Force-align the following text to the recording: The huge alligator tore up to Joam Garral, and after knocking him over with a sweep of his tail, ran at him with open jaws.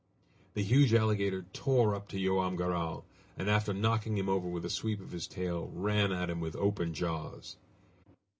The 0.55 0.63
huge 0.63 0.95
alligator 0.95 1.45
tore 1.53 1.93
up 1.93 2.07
to 2.07 2.17
Joam 2.19 2.55
Garral, 2.55 3.05
and 3.37 3.47
after 3.47 3.71
knocking 3.71 4.17
him 4.17 4.29
over 4.29 4.47
with 4.49 4.65
a 4.65 4.69
sweep 4.71 4.99
of 4.99 5.11
his 5.11 5.27
tail, 5.27 5.69
ran 5.75 6.11
at 6.11 6.27
him 6.27 6.39
with 6.39 6.55
open 6.55 6.95
jaws. 6.95 7.55